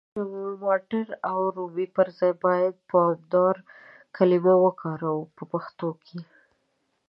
د 0.03 0.03
ټماټر 0.17 1.07
او 1.31 1.39
رومي 1.55 1.85
پر 1.95 2.07
ځای 2.17 2.31
بايد 2.43 2.75
پامدور 2.89 3.55
کلمه 4.15 4.53
وکاروو 4.63 5.29
په 5.35 5.43
پښتو 5.51 5.87
کي. 6.05 6.19